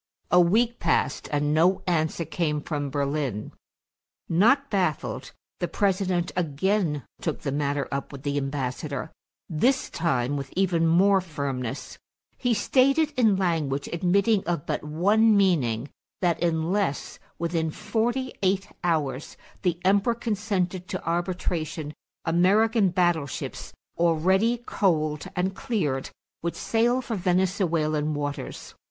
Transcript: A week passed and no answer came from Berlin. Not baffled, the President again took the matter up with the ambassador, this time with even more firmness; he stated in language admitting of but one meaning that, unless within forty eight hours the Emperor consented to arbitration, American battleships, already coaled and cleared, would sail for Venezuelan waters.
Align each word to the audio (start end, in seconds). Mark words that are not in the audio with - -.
A 0.31 0.39
week 0.41 0.79
passed 0.79 1.29
and 1.31 1.53
no 1.53 1.83
answer 1.85 2.25
came 2.25 2.59
from 2.63 2.89
Berlin. 2.89 3.51
Not 4.27 4.71
baffled, 4.71 5.31
the 5.59 5.67
President 5.67 6.31
again 6.35 7.03
took 7.21 7.41
the 7.41 7.51
matter 7.51 7.87
up 7.91 8.11
with 8.11 8.23
the 8.23 8.35
ambassador, 8.39 9.11
this 9.47 9.91
time 9.91 10.37
with 10.37 10.51
even 10.55 10.87
more 10.87 11.21
firmness; 11.21 11.99
he 12.39 12.51
stated 12.55 13.13
in 13.15 13.35
language 13.35 13.87
admitting 13.93 14.43
of 14.45 14.65
but 14.65 14.83
one 14.83 15.37
meaning 15.37 15.87
that, 16.19 16.41
unless 16.43 17.19
within 17.37 17.69
forty 17.69 18.33
eight 18.41 18.69
hours 18.83 19.37
the 19.61 19.79
Emperor 19.85 20.15
consented 20.15 20.87
to 20.87 21.03
arbitration, 21.07 21.93
American 22.25 22.89
battleships, 22.89 23.71
already 23.99 24.57
coaled 24.65 25.27
and 25.35 25.53
cleared, 25.55 26.09
would 26.41 26.55
sail 26.55 27.03
for 27.03 27.15
Venezuelan 27.15 28.15
waters. 28.15 28.73